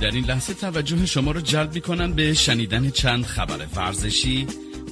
در 0.00 0.10
این 0.10 0.24
لحظه 0.24 0.54
توجه 0.54 1.06
شما 1.06 1.30
را 1.30 1.40
جلب 1.40 1.74
می 1.74 1.80
کنم 1.80 2.12
به 2.12 2.34
شنیدن 2.34 2.90
چند 2.90 3.24
خبر 3.24 3.66
ورزشی. 3.76 4.46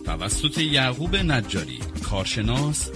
توسط 0.05 0.59
یعقوب 0.59 1.17
نجاری 1.17 1.79
کارشناس 2.11 2.91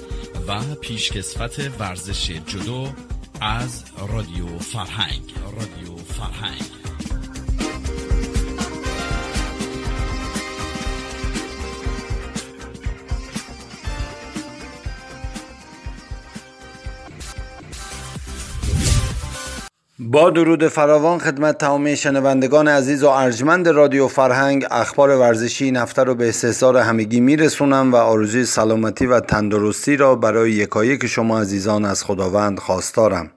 و 0.48 0.74
پیشکسوت 0.74 1.70
ورزش 1.78 2.30
جدو 2.30 2.88
از 3.40 3.84
رادیو 4.08 4.58
فرهنگ. 4.58 5.22
رادیو 5.44 5.96
فرهنگ. 5.96 6.79
با 20.02 20.30
درود 20.30 20.68
فراوان 20.68 21.18
خدمت 21.18 21.58
تمام 21.58 21.94
شنوندگان 21.94 22.68
عزیز 22.68 23.02
و 23.02 23.08
ارجمند 23.08 23.68
رادیو 23.68 24.08
فرهنگ 24.08 24.64
اخبار 24.70 25.10
ورزشی 25.10 25.70
نفته 25.70 26.04
رو 26.04 26.14
به 26.14 26.28
استحضار 26.28 26.76
همگی 26.76 27.20
میرسونم 27.20 27.92
و 27.92 27.96
آرزوی 27.96 28.44
سلامتی 28.44 29.06
و 29.06 29.20
تندرستی 29.20 29.96
را 29.96 30.14
برای 30.14 30.52
یکایک 30.52 31.06
شما 31.06 31.40
عزیزان 31.40 31.84
از 31.84 32.04
خداوند 32.04 32.58
خواستارم 32.58 33.30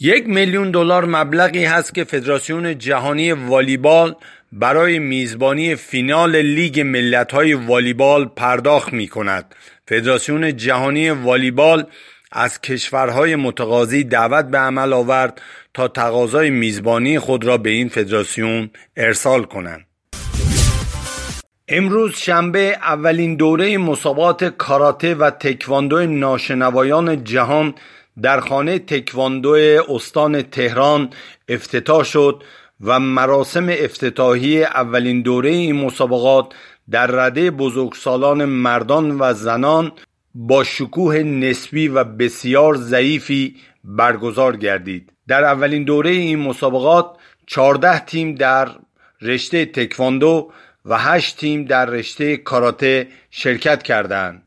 یک 0.00 0.28
میلیون 0.28 0.70
دلار 0.70 1.04
مبلغی 1.04 1.64
هست 1.64 1.94
که 1.94 2.04
فدراسیون 2.04 2.78
جهانی 2.78 3.32
والیبال 3.32 4.14
برای 4.52 4.98
میزبانی 4.98 5.74
فینال 5.74 6.36
لیگ 6.36 6.80
ملت‌های 6.80 7.54
والیبال 7.54 8.24
پرداخت 8.24 8.92
می 8.92 9.08
کند. 9.08 9.54
فدراسیون 9.88 10.56
جهانی 10.56 11.10
والیبال 11.10 11.86
از 12.34 12.60
کشورهای 12.60 13.36
متقاضی 13.36 14.04
دعوت 14.04 14.44
به 14.44 14.58
عمل 14.58 14.92
آورد 14.92 15.42
تا 15.74 15.88
تقاضای 15.88 16.50
میزبانی 16.50 17.18
خود 17.18 17.44
را 17.44 17.58
به 17.58 17.70
این 17.70 17.88
فدراسیون 17.88 18.70
ارسال 18.96 19.44
کنند. 19.44 19.86
امروز 21.68 22.16
شنبه 22.16 22.78
اولین 22.82 23.36
دوره 23.36 23.78
مسابقات 23.78 24.44
کاراته 24.44 25.14
و 25.14 25.30
تکواندو 25.30 26.06
ناشنوایان 26.06 27.24
جهان 27.24 27.74
در 28.22 28.40
خانه 28.40 28.78
تکواندو 28.78 29.50
استان 29.88 30.42
تهران 30.42 31.10
افتتاح 31.48 32.04
شد 32.04 32.42
و 32.80 33.00
مراسم 33.00 33.68
افتتاحی 33.68 34.64
اولین 34.64 35.22
دوره 35.22 35.50
این 35.50 35.76
مسابقات 35.76 36.52
در 36.90 37.06
رده 37.06 37.50
بزرگسالان 37.50 38.44
مردان 38.44 39.20
و 39.20 39.32
زنان 39.32 39.92
با 40.34 40.64
شکوه 40.64 41.16
نسبی 41.16 41.88
و 41.88 42.04
بسیار 42.04 42.76
ضعیفی 42.76 43.56
برگزار 43.84 44.56
گردید. 44.56 45.12
در 45.28 45.44
اولین 45.44 45.84
دوره 45.84 46.10
این 46.10 46.38
مسابقات 46.38 47.16
14 47.46 47.98
تیم 47.98 48.34
در 48.34 48.68
رشته 49.20 49.66
تکواندو 49.66 50.52
و 50.84 50.98
8 50.98 51.36
تیم 51.36 51.64
در 51.64 51.84
رشته 51.84 52.36
کاراته 52.36 53.08
شرکت 53.30 53.82
کردند. 53.82 54.42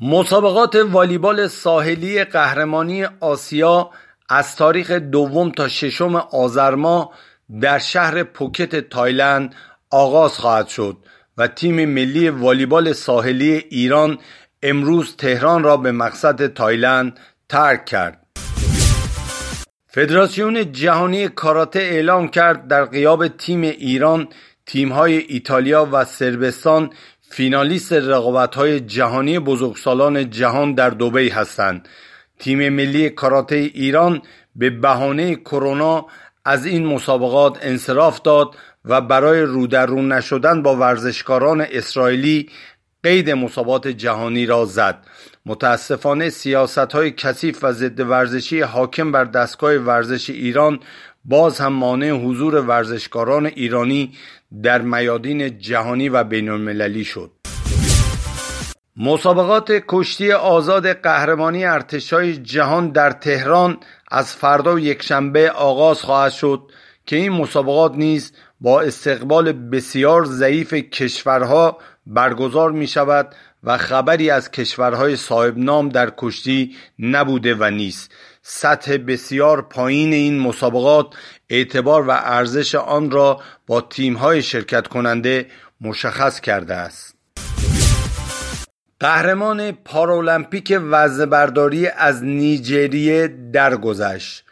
مسابقات 0.00 0.76
والیبال 0.76 1.48
ساحلی 1.48 2.24
قهرمانی 2.24 3.04
آسیا 3.20 3.90
از 4.28 4.56
تاریخ 4.56 4.90
دوم 4.90 5.50
تا 5.50 5.68
ششم 5.68 6.14
آذر 6.16 6.76
در 7.60 7.78
شهر 7.78 8.22
پوکت 8.22 8.88
تایلند 8.88 9.54
آغاز 9.90 10.38
خواهد 10.38 10.68
شد. 10.68 10.96
و 11.38 11.46
تیم 11.46 11.84
ملی 11.84 12.28
والیبال 12.28 12.92
ساحلی 12.92 13.52
ایران 13.52 14.18
امروز 14.62 15.16
تهران 15.16 15.62
را 15.62 15.76
به 15.76 15.92
مقصد 15.92 16.46
تایلند 16.46 17.20
ترک 17.48 17.84
کرد. 17.84 18.26
فدراسیون 19.88 20.72
جهانی 20.72 21.28
کاراته 21.28 21.78
اعلام 21.78 22.28
کرد 22.28 22.68
در 22.68 22.84
غیاب 22.84 23.28
تیم 23.28 23.62
ایران 23.62 24.28
تیم‌های 24.66 25.16
ایتالیا 25.16 25.88
و 25.92 26.04
سربستان 26.04 26.90
فینالیست 27.30 27.92
رقابت‌های 27.92 28.80
جهانی 28.80 29.38
بزرگسالان 29.38 30.30
جهان 30.30 30.74
در 30.74 30.90
دبی 30.90 31.28
هستند. 31.28 31.88
تیم 32.38 32.68
ملی 32.68 33.10
کاراته 33.10 33.56
ایران 33.56 34.22
به 34.56 34.70
بهانه 34.70 35.34
کرونا 35.34 36.06
از 36.44 36.66
این 36.66 36.86
مسابقات 36.86 37.58
انصراف 37.62 38.22
داد 38.22 38.56
و 38.84 39.00
برای 39.00 39.40
رو 39.40 40.02
نشدن 40.02 40.62
با 40.62 40.76
ورزشکاران 40.76 41.60
اسرائیلی 41.60 42.50
قید 43.02 43.30
مسابقات 43.30 43.88
جهانی 43.88 44.46
را 44.46 44.64
زد. 44.64 45.06
متاسفانه 45.46 46.30
سیاست 46.30 46.78
های 46.78 47.10
کثیف 47.10 47.64
و 47.64 47.72
ضد 47.72 48.00
ورزشی 48.00 48.60
حاکم 48.60 49.12
بر 49.12 49.24
دستگاه 49.24 49.74
ورزش 49.74 50.30
ایران 50.30 50.80
باز 51.24 51.58
هم 51.58 51.72
مانع 51.72 52.10
حضور 52.10 52.54
ورزشکاران 52.54 53.46
ایرانی 53.46 54.12
در 54.62 54.82
میادین 54.82 55.58
جهانی 55.58 56.08
و 56.08 56.24
بین 56.24 56.48
المللی 56.48 57.04
شد. 57.04 57.30
مسابقات 58.96 59.82
کشتی 59.88 60.32
آزاد 60.32 60.92
قهرمانی 61.02 61.64
ارتشای 61.64 62.36
جهان 62.36 62.90
در 62.90 63.10
تهران 63.10 63.78
از 64.10 64.32
فردا 64.32 64.74
و 64.74 64.78
یکشنبه 64.78 65.50
آغاز 65.50 66.02
خواهد 66.02 66.32
شد 66.32 66.70
که 67.06 67.16
این 67.16 67.32
مسابقات 67.32 67.94
نیز 67.94 68.32
با 68.60 68.80
استقبال 68.80 69.52
بسیار 69.52 70.24
ضعیف 70.24 70.74
کشورها 70.74 71.78
برگزار 72.06 72.72
می 72.72 72.86
شود 72.86 73.34
و 73.64 73.78
خبری 73.78 74.30
از 74.30 74.50
کشورهای 74.50 75.16
صاحب 75.16 75.58
نام 75.58 75.88
در 75.88 76.12
کشتی 76.16 76.76
نبوده 76.98 77.54
و 77.54 77.70
نیست 77.70 78.12
سطح 78.42 78.96
بسیار 78.96 79.62
پایین 79.62 80.12
این 80.12 80.38
مسابقات 80.38 81.14
اعتبار 81.50 82.08
و 82.08 82.10
ارزش 82.10 82.74
آن 82.74 83.10
را 83.10 83.40
با 83.66 83.80
تیمهای 83.80 84.42
شرکت 84.42 84.88
کننده 84.88 85.46
مشخص 85.80 86.40
کرده 86.40 86.74
است. 86.74 87.13
قهرمان 89.00 89.72
پارالمپیک 89.72 90.78
وزنهبرداری 90.90 91.86
از 91.86 92.24
نیجریه 92.24 93.28
درگذشت. 93.52 94.44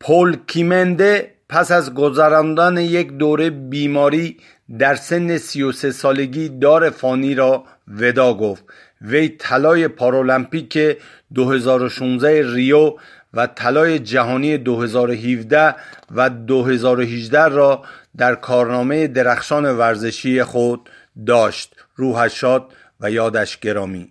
پول 0.00 0.36
کیمنده 0.46 1.34
پس 1.48 1.70
از 1.70 1.94
گذراندن 1.94 2.76
یک 2.76 3.12
دوره 3.12 3.50
بیماری 3.50 4.36
در 4.78 4.94
سن 4.94 5.38
33 5.38 5.92
سالگی 5.92 6.48
دار 6.48 6.90
فانی 6.90 7.34
را 7.34 7.64
ودا 7.88 8.34
گفت. 8.34 8.64
وی 9.00 9.28
طلای 9.28 9.88
پارالمپیک 9.88 10.98
2016 11.34 12.54
ریو 12.54 12.92
و 13.34 13.46
طلای 13.46 13.98
جهانی 13.98 14.58
2017 14.58 15.74
و 16.14 16.30
2018 16.30 17.48
را 17.48 17.82
در 18.16 18.34
کارنامه 18.34 19.06
درخشان 19.06 19.64
ورزشی 19.64 20.42
خود 20.42 20.90
داشت. 21.26 21.76
روحش 21.96 22.40
شاد 22.40 22.72
و 23.00 23.10
یادش 23.10 23.58
گرامی. 23.58 24.08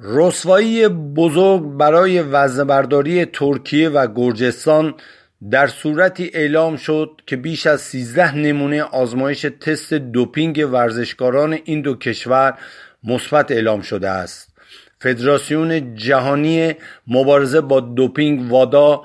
رسوایی 0.00 0.88
بزرگ 0.88 1.62
برای 1.62 2.20
وزنبرداری 2.20 3.24
ترکیه 3.24 3.88
و 3.88 4.06
گرجستان 4.14 4.94
در 5.50 5.66
صورتی 5.66 6.30
اعلام 6.34 6.76
شد 6.76 7.20
که 7.26 7.36
بیش 7.36 7.66
از 7.66 7.80
13 7.80 8.34
نمونه 8.34 8.82
آزمایش 8.82 9.46
تست 9.60 9.94
دوپینگ 9.94 10.68
ورزشکاران 10.72 11.58
این 11.64 11.82
دو 11.82 11.94
کشور 11.94 12.58
مثبت 13.04 13.50
اعلام 13.50 13.80
شده 13.80 14.08
است. 14.08 14.50
فدراسیون 15.00 15.94
جهانی 15.94 16.74
مبارزه 17.06 17.60
با 17.60 17.80
دوپینگ 17.80 18.52
وادا 18.52 19.02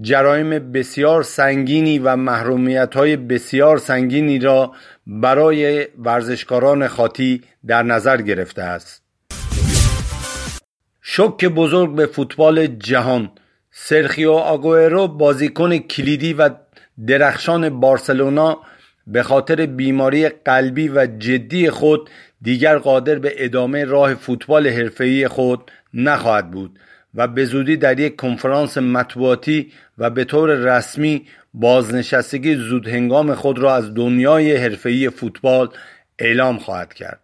جرایم 0.00 0.72
بسیار 0.72 1.22
سنگینی 1.22 1.98
و 1.98 2.16
محرومیت 2.16 2.94
های 2.94 3.16
بسیار 3.16 3.78
سنگینی 3.78 4.38
را 4.38 4.72
برای 5.06 5.88
ورزشکاران 5.98 6.88
خاطی 6.88 7.42
در 7.66 7.82
نظر 7.82 8.22
گرفته 8.22 8.62
است. 8.62 9.02
شک 11.02 11.44
بزرگ 11.44 11.94
به 11.94 12.06
فوتبال 12.06 12.66
جهان. 12.66 13.30
سرخیو 13.70 14.32
آگوئرو 14.32 15.08
بازیکن 15.08 15.78
کلیدی 15.78 16.32
و 16.32 16.50
درخشان 17.06 17.80
بارسلونا 17.80 18.58
به 19.06 19.22
خاطر 19.22 19.66
بیماری 19.66 20.28
قلبی 20.28 20.88
و 20.88 21.06
جدی 21.06 21.70
خود 21.70 22.10
دیگر 22.42 22.78
قادر 22.78 23.18
به 23.18 23.34
ادامه 23.36 23.84
راه 23.84 24.14
فوتبال 24.14 24.68
حرفه‌ای 24.68 25.28
خود 25.28 25.70
نخواهد 25.94 26.50
بود. 26.50 26.78
و 27.14 27.28
به 27.28 27.44
زودی 27.44 27.76
در 27.76 28.00
یک 28.00 28.16
کنفرانس 28.16 28.78
مطبوعاتی 28.78 29.72
و 29.98 30.10
به 30.10 30.24
طور 30.24 30.54
رسمی 30.54 31.26
بازنشستگی 31.54 32.54
زودهنگام 32.54 33.34
خود 33.34 33.58
را 33.58 33.74
از 33.74 33.94
دنیای 33.94 34.56
حرفه‌ای 34.56 35.10
فوتبال 35.10 35.68
اعلام 36.18 36.58
خواهد 36.58 36.94
کرد. 36.94 37.20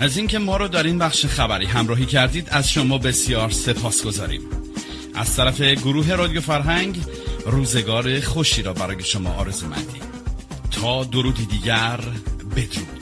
از 0.00 0.16
اینکه 0.16 0.38
ما 0.38 0.56
رو 0.56 0.68
در 0.68 0.82
این 0.82 0.98
بخش 0.98 1.26
خبری 1.26 1.66
همراهی 1.66 2.06
کردید 2.06 2.48
از 2.50 2.70
شما 2.70 2.98
بسیار 2.98 3.50
سپاس 3.50 4.04
گذاریم 4.04 4.40
از 5.14 5.36
طرف 5.36 5.60
گروه 5.60 6.14
رادیو 6.14 6.40
فرهنگ 6.40 6.96
روزگار 7.46 8.20
خوشی 8.20 8.62
را 8.62 8.72
برای 8.72 9.04
شما 9.04 9.30
آرزو 9.30 9.66
مندیم 9.66 10.02
تا 10.70 11.04
درودی 11.04 11.46
دیگر 11.46 12.00
بدرود. 12.56 12.99